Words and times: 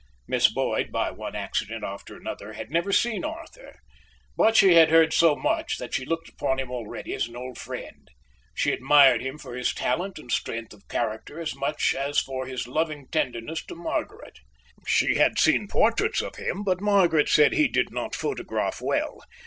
Miss 0.27 0.51
Boyd, 0.51 0.91
by 0.91 1.11
one 1.11 1.35
accident 1.35 1.83
after 1.83 2.17
another, 2.17 2.53
had 2.53 2.71
never 2.71 2.91
seen 2.91 3.23
Arthur, 3.23 3.77
but 4.35 4.55
she 4.57 4.73
had 4.73 4.89
heard 4.89 5.13
so 5.13 5.35
much 5.35 5.77
that 5.77 5.93
she 5.93 6.05
looked 6.07 6.27
upon 6.27 6.57
him 6.57 6.71
already 6.71 7.13
as 7.13 7.27
an 7.27 7.35
old 7.35 7.59
friend. 7.59 8.09
She 8.55 8.71
admired 8.71 9.21
him 9.21 9.37
for 9.37 9.53
his 9.53 9.71
talent 9.75 10.17
and 10.17 10.31
strength 10.31 10.73
of 10.73 10.87
character 10.87 11.39
as 11.39 11.53
much 11.53 11.93
as 11.93 12.17
for 12.17 12.47
his 12.47 12.67
loving 12.67 13.09
tenderness 13.09 13.63
to 13.67 13.75
Margaret. 13.75 14.39
She 14.87 15.17
had 15.17 15.37
seen 15.37 15.67
portraits 15.67 16.23
of 16.23 16.35
him, 16.37 16.63
but 16.63 16.81
Margaret 16.81 17.29
said 17.29 17.53
he 17.53 17.67
did 17.67 17.91
not 17.91 18.15
photograph 18.15 18.81
well. 18.81 19.19